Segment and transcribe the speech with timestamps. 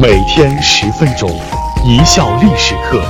[0.00, 1.28] 每天十分钟，
[1.84, 3.02] 一笑历史课。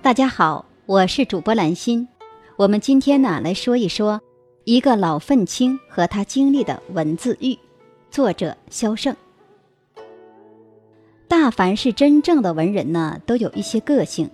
[0.00, 2.08] 大家好，我是主播兰心。
[2.56, 4.22] 我们今天呢来说一说
[4.64, 7.58] 一个老愤青和他经历的文字狱。
[8.10, 9.14] 作者萧胜。
[11.28, 14.30] 大凡是真正的文人呢，都有一些个性，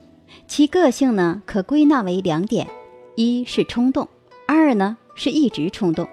[0.47, 2.69] 其个性呢可归纳为两点：
[3.17, 4.09] 一是冲动，
[4.47, 6.07] 二呢是一直冲动，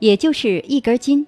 [0.00, 1.26] 也就是一根筋。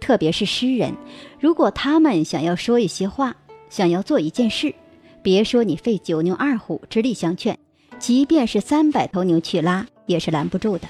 [0.00, 0.94] 特别是诗人，
[1.40, 3.34] 如果他们想要说一些话，
[3.70, 4.74] 想要做一件事，
[5.22, 7.58] 别说你费九牛二虎之力相劝，
[7.98, 10.86] 即便是三百头牛去拉，也是拦不住的。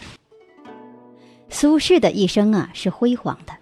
[1.48, 3.52] 苏轼的一生啊，是辉煌的，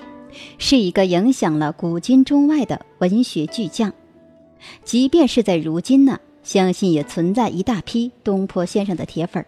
[0.57, 3.93] 是一个影响了古今中外的文学巨匠。
[4.83, 9.47] 即便是在如今呢，相信也存在一大批东坡先生的铁粉儿。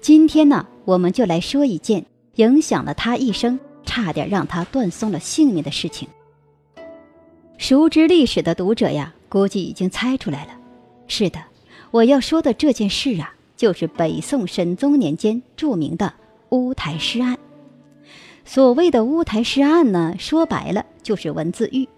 [0.00, 3.58] 今天呢，我们就来说一件影响了他一生。
[3.86, 6.08] 差点让他断送了性命的事情。
[7.66, 10.50] 熟知历史的读者呀，估计已经猜出来了。
[11.08, 11.42] 是的，
[11.92, 16.12] 我要说的这件事啊，就是北宋神宗年间著名的
[16.50, 17.38] 乌台诗案。
[18.44, 21.88] 所谓的乌台诗案呢，说白了就是文字狱。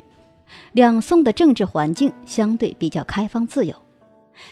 [0.71, 3.75] 两宋的政治环境相对比较开放自由，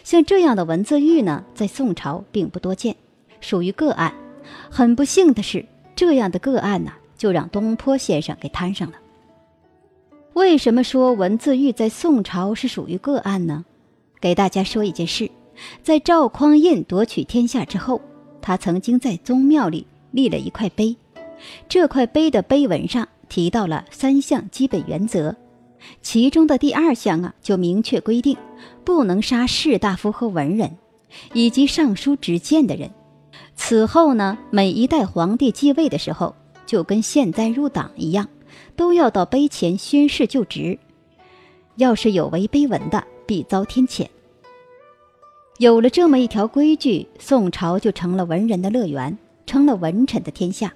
[0.03, 2.97] 像这样的文字狱呢，在宋朝并不多见，
[3.41, 4.13] 属于个案。
[4.69, 6.93] 很不幸的是，这样的个案呢。
[7.17, 8.97] 就让东坡先生给摊上了。
[10.35, 13.65] 为什么说文字狱在宋朝是属于个案呢？
[14.21, 15.31] 给大家说一件事，
[15.81, 18.01] 在赵匡胤夺取天下之后，
[18.43, 20.97] 他曾经在宗庙里立了一块碑，
[21.69, 25.37] 这块碑的碑文上提到了三项基本原则，
[26.03, 28.37] 其中的第二项啊，就明确规定
[28.83, 30.77] 不能杀士大夫和文人，
[31.33, 32.91] 以及上书执剑的人。
[33.55, 36.35] 此后呢，每一代皇帝继位的时候。
[36.67, 38.27] 就跟现在入党一样，
[38.77, 40.79] 都要到碑前宣誓就职。
[41.77, 44.07] 要是有违碑文的，必遭天谴。
[45.59, 49.17] 有了这么一条规矩，宋朝就成了文人的乐园，
[49.47, 50.75] 成了文臣的天下。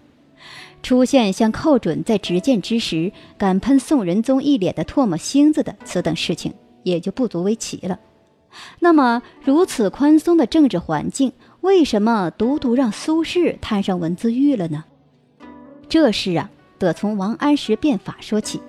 [0.82, 7.98] 出现像寇准在执剑之时敢喷宋仁宗一脸的唾沫星子的此等事情，也就不足为奇了。
[8.78, 14.84] 那么，如此宽松的政治环境，为什么独独让苏轼摊上文字狱了呢？
[15.88, 18.60] 这事啊，得从王安石变法说起。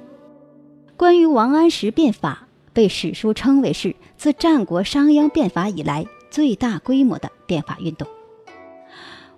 [0.97, 8.07] 关于王安石变法，被史书称为是自战国商鞅变法以来最大规模的变法运动。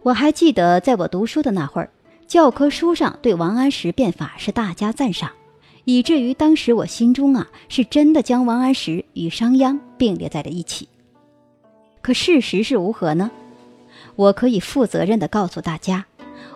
[0.01, 1.91] 我还记得，在我读书的那会儿，
[2.25, 5.29] 教科书上对王安石变法是大加赞赏，
[5.83, 10.89] 以至于当时我心中啊，是真的将王安石与商鞅并列在了一起。
[12.01, 13.29] 可事实是如何呢？
[14.15, 16.05] 我可以负责任地告诉大家。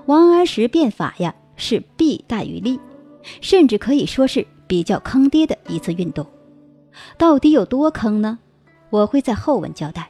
[0.07, 2.79] 王安石变法呀，是弊大于利，
[3.41, 6.25] 甚至可以说是比较坑爹的一次运动。
[7.17, 8.39] 到底有多坑呢？
[8.89, 10.09] 我会在后文交代。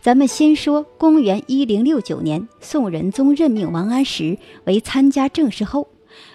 [0.00, 5.88] 咱们先说公元一零六九年，宋仁宗任命王安石为参加政事后，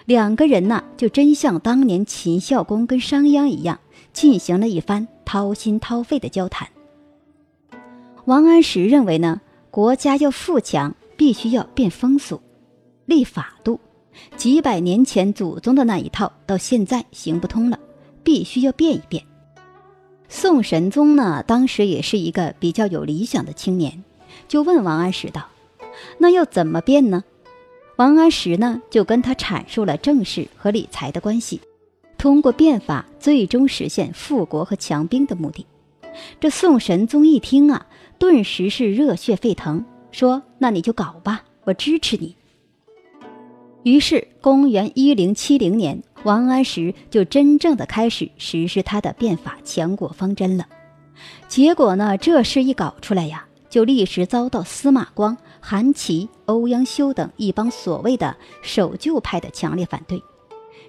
[0.04, 3.80] 两个人呢就真像当年秦孝公跟商鞅一样，
[4.12, 6.68] 进行了一番掏心掏肺的交谈。
[8.26, 12.42] 王安石认为呢，国家要富强，必须要变风俗。
[13.06, 13.80] 立法度，
[14.36, 17.78] 几百年前祖宗的那一套，到现在行不通了，
[18.22, 19.22] 必须要变一变。
[20.28, 24.04] 宋神宗呢，当时也是一个比较有理想的青年，
[24.46, 25.48] 就问王安石道
[26.18, 27.24] ：“那要怎么变呢？”
[27.96, 31.60] 王安石呢，就跟他阐述了政事和理财的关系，
[32.16, 35.66] 通过变法最终实现富国和强兵的目的。
[36.38, 37.86] 这宋神宗一听啊，
[38.18, 42.36] 顿时是热血沸腾，说：“那你就搞吧，我支持你。”
[43.84, 50.66] 于是，公元一零七零年，王安石就真正的开始实施他的变法强国方针了。
[51.46, 60.20] 结果呢，这事一搞出来呀，就立时遭到司马光、韩琦、欧阳修等一帮所谓的守旧派的强烈反对，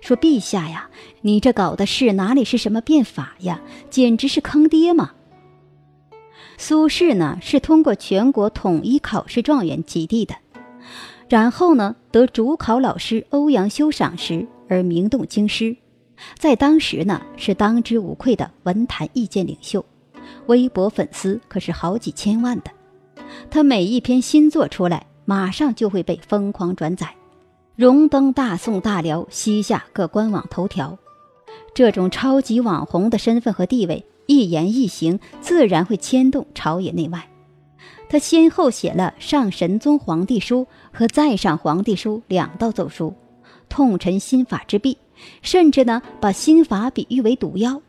[0.02, 0.90] 说：“陛下呀，
[1.22, 3.62] 你这搞的是哪里是什么变法呀？
[3.90, 5.12] 简直是坑爹嘛！”
[6.58, 10.36] 苏轼呢，是通过全国统一考试状元及第的。
[11.30, 15.78] 然后呢，得主考老师欧阳修赏识而名动京师，
[16.40, 19.86] 在当时呢是当之无愧的文坛意见领袖，
[20.48, 22.72] 微博粉丝可是好几千万的。
[23.52, 27.14] 他每一篇新作出来，马上就会被疯狂转载，
[27.76, 30.98] 荣登大宋大辽西夏各官网头条。
[31.76, 37.29] 这种超级网红的身份和地位，一言一行自然会牵动朝野内外。
[38.10, 40.62] 他先后写了《上神宗皇帝书》
[40.92, 43.14] 和《再上皇帝书》两道奏书，
[43.70, 44.98] 痛陈新法之弊，
[45.44, 47.80] 甚至呢把新法比喻为毒药，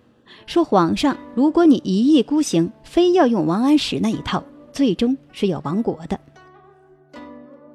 [0.44, 4.44] 说皇上，如果你一意孤行，非要用王安石那一套，
[4.74, 6.20] 最终是要亡国的。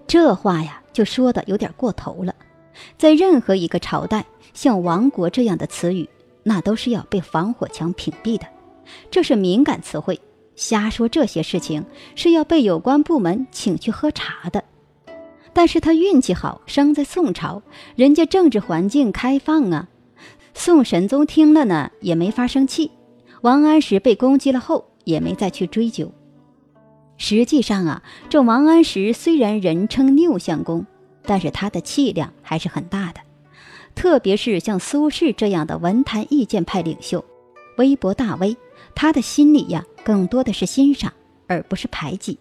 [0.05, 2.35] 这话呀，就说的有点过头了。
[2.95, 6.07] 在任何一个朝代，像亡国这样的词语，
[6.43, 8.45] 那都是要被防火墙屏蔽的，
[9.09, 10.19] 这是敏感词汇。
[10.55, 11.85] 瞎说这些事情
[12.15, 14.63] 是要被有关部门请去喝茶的。
[15.53, 17.61] 但是他运气好，生在宋朝，
[17.95, 19.87] 人家政治环境开放啊。
[20.53, 22.91] 宋神宗听了呢，也没法生气。
[23.41, 26.11] 王安石被攻击了后，也没再去追究。
[27.17, 30.85] 实际上啊，这王安石虽然人称拗相公，
[31.23, 33.21] 但是他的气量还是很大的。
[33.93, 37.23] 特别是像苏轼这样的文坛意见派领袖，
[37.77, 38.57] 微博大 V，
[38.93, 41.11] 他的心里呀，更多的是欣赏，
[41.47, 42.37] 而不是排挤。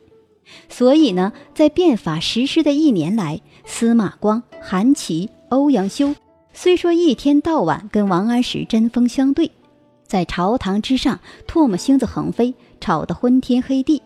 [0.69, 6.15] 所以呢，在变法实施的一年来，司马光、韩琦、欧阳修
[6.53, 9.51] 虽说一天到晚跟王安石针锋相对，
[10.07, 11.19] 在朝堂之上
[11.49, 14.03] 唾沫星子横飞，吵得昏天黑地，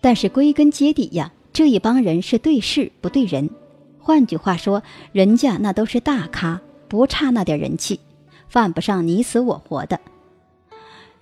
[0.00, 3.50] 但是归根结底呀，这一帮人是对事不对人。
[3.98, 7.98] 换句话说，人家那都是大咖，不差那点人气，
[8.48, 9.98] 犯不上你死我活的。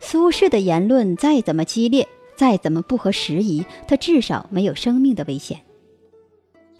[0.01, 2.09] 苏轼的言论再怎么激烈。
[2.37, 5.61] 再怎么不合时宜，他至少没有生命的危险。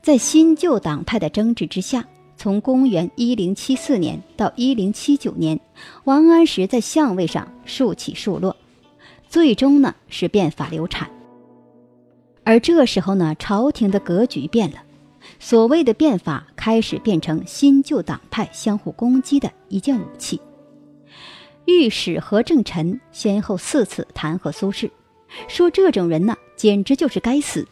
[0.01, 5.61] 在新旧党派的争执之下，从公元一零七四年到一零七九年，
[6.05, 8.57] 王安石在相位上数起数落，
[9.29, 11.11] 最终呢是变法流产。
[12.43, 14.83] 而这时候呢，朝廷的格局变了，
[15.39, 20.41] 所谓的变法开始变成新旧党派相互攻击的一件武器。
[21.71, 24.91] 御史何正臣先后四次弹劾苏轼。
[25.47, 27.67] 说这种人呢，简直就是该死！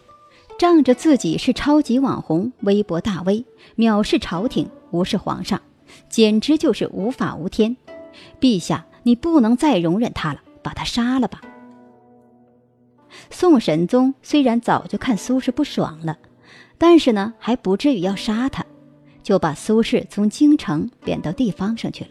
[0.56, 3.44] 仗着自己是超级网红、微博大 V，
[3.76, 5.60] 藐视朝廷、无视皇上，
[6.08, 7.76] 简直就是无法无天！
[8.40, 11.40] 陛下，你不能再容忍他了，把他杀了吧！
[13.30, 16.18] 宋神宗虽然早就看苏轼不爽了，
[16.78, 18.64] 但是呢，还不至于要杀他，
[19.24, 22.10] 就把苏轼从京城贬到地方上去了。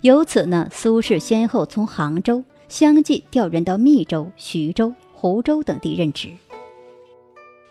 [0.00, 2.44] 由此呢，苏轼先后从杭州。
[2.68, 6.28] 相继调任到密州、徐州、湖州等地任职。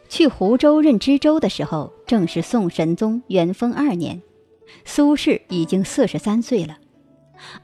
[0.10, 4.24] 去湖州任知州的时候，正是宋神宗元丰二年，
[4.86, 6.80] 苏轼已经四十三岁了。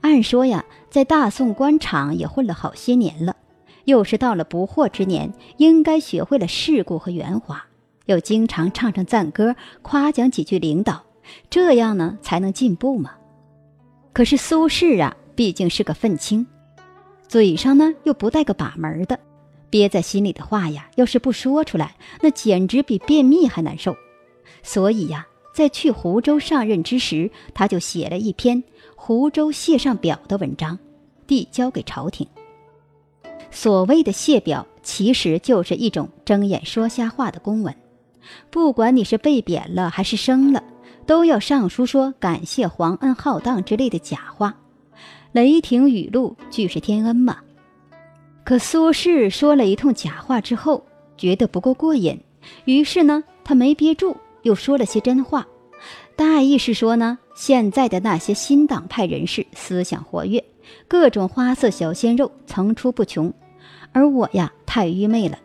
[0.02, 3.36] 按说呀，在大宋官场也混了好些年了，
[3.86, 7.66] 又是到了不惑之年，应该学会了世故和圆滑，
[8.06, 11.02] 要经常唱唱赞歌，夸奖几句领导，
[11.50, 13.14] 这样呢才能进步嘛。
[14.14, 16.46] 可是苏轼啊，毕竟是个愤青。
[17.28, 19.20] 嘴上呢又不带个把门的，
[19.72, 23.96] 憋在心里的话呀，要是不说出来，那简直比便秘还难受。
[24.62, 28.62] 所以呀，在去湖州上任之时，他就写了一篇
[28.96, 30.78] 《湖州谢上表》的文章，
[31.26, 32.28] 递交给朝廷。
[33.50, 37.76] 所谓的谢表，其实就是一种睁眼说瞎话的公文。
[38.50, 40.64] 不管你是被贬了还是升了，
[41.06, 44.56] 都要上书说感谢皇恩浩荡之类的假话。
[45.32, 47.38] 雷霆雨露俱是天恩嘛。
[48.44, 50.86] 可苏轼说了一通假话之后，
[51.18, 52.20] 觉得不够过瘾，
[52.66, 55.48] 于是呢，他没憋住，又说了些真话。
[56.16, 60.44] 大意是说呢，现在的那些新党派人士思想活跃，
[60.88, 63.34] 各种花色小鲜肉层出不穷，
[63.92, 65.38] 而我呀，太愚昧了，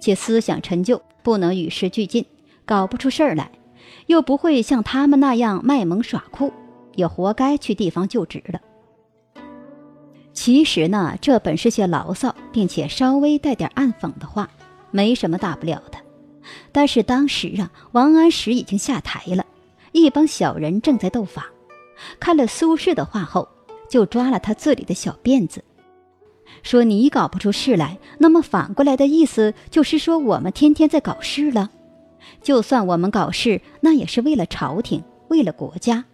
[0.00, 2.24] 且思想陈旧，不能与时俱进，
[2.64, 3.50] 搞不出事儿来，
[4.06, 6.52] 又不会像他们那样卖萌耍酷，
[6.94, 8.60] 也活该去地方就职了。
[10.32, 14.50] 其实呢，这本是些牢骚，并且稍微带点暗讽的话，
[14.90, 15.98] 没什么大不了的。
[16.72, 19.46] 但是当时啊，王安石已经下台了，
[19.92, 21.46] 一帮小人正在斗法。
[22.18, 23.48] 看了苏轼的话后，
[23.88, 25.62] 就抓了他自己的小辫子，
[26.62, 31.70] 说：“你搞不出事来，那么反过来的意思就是说我们天天在搞事了。
[32.42, 36.04] 就算我们搞事，那也是为了朝廷，为了国家。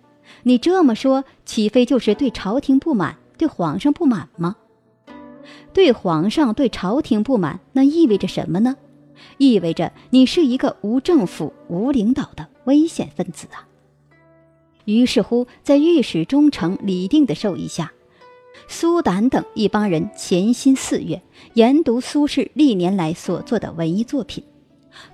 [0.43, 4.57] 你这么说，岂非就是对朝廷不满？”对皇上不满吗？
[5.73, 8.76] 对皇上、对朝廷不满，那意味着什么呢？
[9.38, 13.67] 意味着你是一个无政府、无领导的危险分子啊！
[14.85, 17.93] 于是乎，在御史中丞李定的授意下，
[18.69, 21.23] 苏胆等一帮人潜心四月，
[21.55, 24.45] 研读苏轼历年来所作的文艺作品，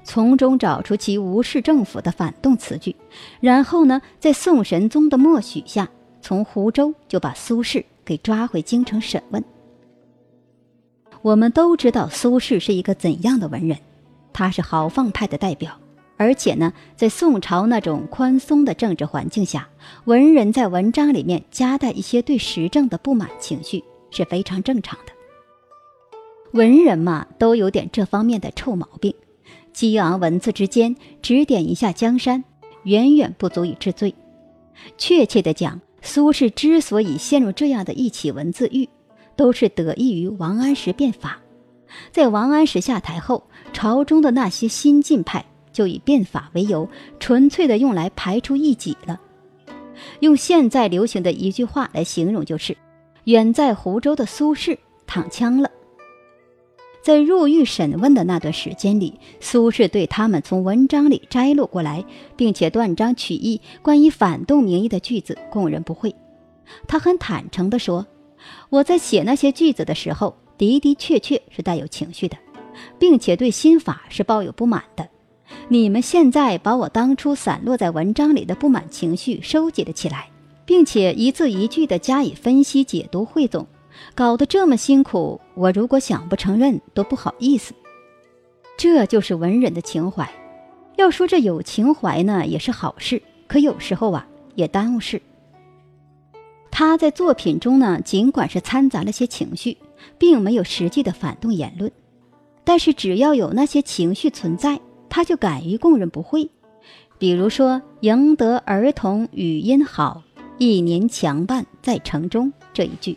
[0.05, 2.95] 从中找出其无视政府的反动词句，
[3.41, 5.89] 然后呢，在宋神宗的默许下，
[6.21, 7.85] 从湖州就把苏轼。
[8.07, 9.43] 给抓回京城审问。
[11.23, 13.77] 我们都知道苏轼是一个怎样的文人，
[14.33, 15.77] 他是豪放派的代表，
[16.17, 19.69] 而且呢，在宋朝那种宽松的政治环境下，
[20.05, 25.13] 文人在文章里面夹带一些对时政的不满情绪是非常正常的。
[26.53, 29.13] 文人嘛，都有点这方面的臭毛病，
[29.77, 32.43] 激昂文字之间指点一下江山，
[32.85, 34.15] 远远不足以治罪。
[34.97, 38.89] 确切的讲，苏轼之所以陷入这样的一起文字狱，
[39.37, 41.39] 都是得益于王安石变法。
[42.11, 46.89] 在王安石下台后，朝中的那些新进派就以变法为由，
[47.21, 49.21] 纯粹的用来排除异己了。
[50.21, 52.75] 用现在流行的一句话来形容，就是
[53.25, 55.71] “远在湖州的苏轼躺枪了”。
[57.07, 66.13] 在入狱审问的那段时间里，苏轼对他们从文章里摘录过来，并且断章取义关于反动名义的句子，供认不讳。
[66.89, 68.05] 他很坦诚地说
[68.71, 72.37] ：“我在写那些句子的时候，的的确确是带有情绪的，
[72.99, 75.09] 并且对新法是抱有不满的。
[75.69, 80.29] 你们现在把我当初散落在文章里的不满情绪收集了起来，
[80.65, 83.65] 并且一字一句地加以分析、解读、汇总。”
[84.15, 87.75] 搞得这么辛苦，我如果想不承认都不好意思。
[88.77, 90.31] 这就是文人的情怀。
[90.97, 95.21] 要说这有情怀呢，也是好事，可有时候啊，也耽误事。
[96.71, 99.79] 他在作品中呢，尽管是掺杂了些情绪，
[100.19, 101.91] 并没有实际的反动言论，
[102.65, 106.51] 但是只要有那些情绪存在，他就敢于供认不讳。
[107.19, 110.23] 比如说“赢得儿童语音好，
[110.59, 113.17] 一年强伴在城中”这一句。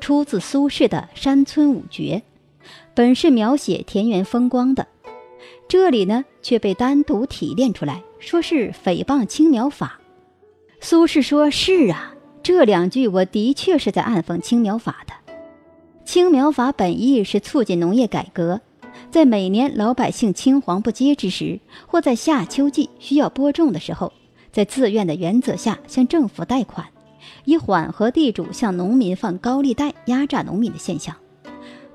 [0.00, 2.22] 出自苏轼的《山村五绝》，
[2.94, 4.86] 本是描写田园风光的，
[5.68, 10.00] 这里呢却被单独提炼出来，说是诽谤青苗法。
[10.80, 15.14] 苏轼说：“是啊，这两句我的确是在暗讽青苗法的。
[16.04, 18.60] 青苗法本意是促进农业改革，
[19.10, 24.12] 在每年老百姓青黄不接之时，或在夏秋季需要播种的时候，
[24.52, 26.86] 在自愿的原则下向政府贷款。”
[27.46, 31.16] 以缓和地主向农民放高利贷压榨农民的现象，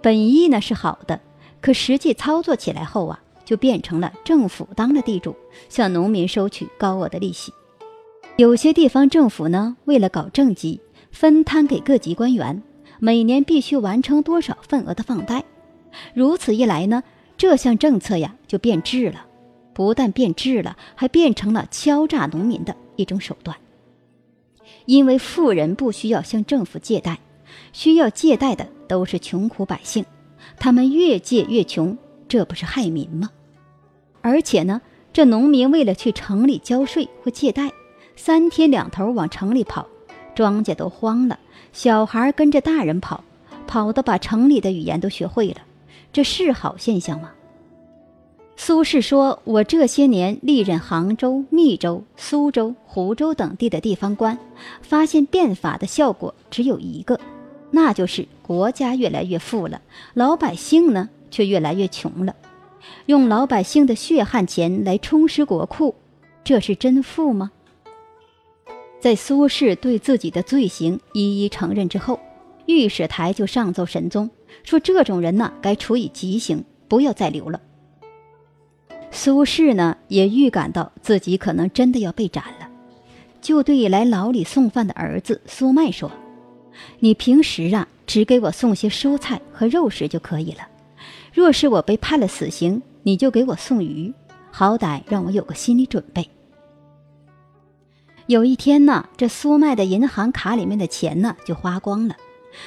[0.01, 1.19] 本意呢是好的，
[1.59, 5.35] 可实际操作起来后啊，就变成了政府当了地主，
[5.67, 7.53] 向农民收取高额的利息。
[8.37, 10.79] 有些地方政府呢，为了搞政绩，
[11.11, 12.63] 分摊给各级官员，
[12.99, 15.43] 每年必须完成多少份额的放贷。
[16.13, 17.03] 如此一来呢，
[17.35, 19.25] 这项政策呀就变质了，
[19.73, 23.57] 不但变质了，还变成了敲诈农民的一种手段。
[24.85, 27.19] 因为富人不需要向政府借贷，
[27.73, 30.05] 需要借贷的都是穷苦百姓，
[30.57, 31.97] 他们越借越穷，
[32.27, 33.29] 这不是害民吗？
[34.21, 34.81] 而且呢，
[35.13, 37.71] 这农民为了去城里交税或借贷，
[38.15, 39.87] 三天两头往城里跑，
[40.35, 41.39] 庄稼都荒了，
[41.73, 43.23] 小孩跟着大人跑，
[43.67, 45.61] 跑的把城里的语言都学会了，
[46.13, 47.31] 这是好现象吗？
[48.57, 54.37] 苏轼说：“我这些年历任杭州、密州、苏州、湖州等地的地方官，
[54.81, 57.19] 发现变法的效果只有一个，
[57.71, 59.81] 那就是国家越来越富了，
[60.13, 62.35] 老百姓呢却越来越穷了。
[63.07, 65.95] 用老百姓的血汗钱来充实国库，
[66.43, 67.51] 这是真富吗？”
[69.01, 72.19] 在苏轼对自己的罪行一一承认之后，
[72.67, 74.29] 御史台就上奏神宗，
[74.63, 77.59] 说这种人呢该处以极刑，不要再留了。
[79.13, 82.67] 苏轼呢，也预感到自己可能真的要被斩了，
[83.41, 86.09] 就对来牢里送饭的儿子苏迈说
[86.99, 90.65] ：“你平时啊，只给我送些蔬菜和肉食就可以了。
[91.33, 94.13] 若是我被判了死刑，你就给我送鱼，
[94.49, 96.29] 好歹让我有个心理准备。”
[98.27, 102.15] 有一天呢，这苏迈的银行卡里面的钱呢就花光了，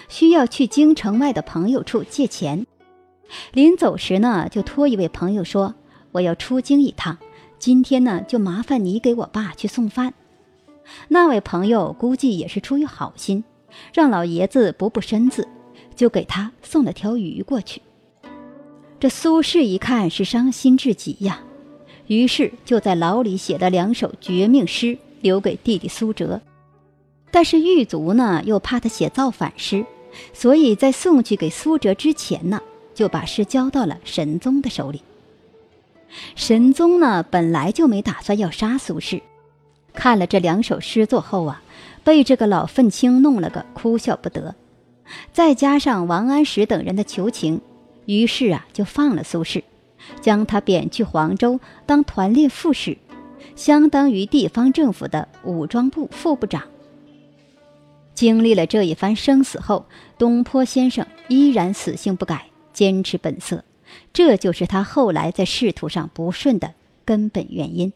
[0.08, 2.66] 需要去京城外的朋友处借钱。
[3.52, 5.74] 临走时呢，就托一位朋友说。
[6.14, 7.18] 我要出京一趟，
[7.58, 10.14] 今天呢就麻烦你给我爸去送饭。
[11.08, 13.42] 那位朋友估计也是出于好心，
[13.92, 15.48] 让老爷子补补身子，
[15.96, 17.82] 就给他送了条鱼过去。
[19.00, 21.40] 这苏轼一看是伤心至极呀，
[22.06, 26.40] 于是就在牢里写了两首绝命诗，留给弟弟苏辙。
[27.32, 29.84] 但是狱卒呢又怕他写造反诗，
[30.32, 32.60] 所以在送去给苏辙之前呢，
[32.94, 35.02] 就把诗交到了神宗的手里。
[36.34, 39.22] 神宗呢，本来就没打算要杀苏轼，
[39.92, 41.62] 看了这两首诗作后啊，
[42.02, 44.54] 被这个老愤青弄了个哭笑不得，
[45.32, 47.60] 再加上王安石等人的求情，
[48.06, 49.62] 于是啊，就放了苏轼，
[50.20, 52.96] 将他贬去黄州当团练副使，
[53.56, 56.62] 相当于地方政府的武装部副部长。
[58.14, 63.64] 经历了这一番生死后，东坡先生依然死性不改，坚持本色。
[64.12, 66.74] 这就是他后来在仕途上不顺的
[67.04, 67.92] 根本原因。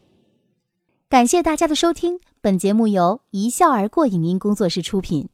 [1.09, 5.29] 感谢大家的收听，本节目由一笑而过影音工作室出品。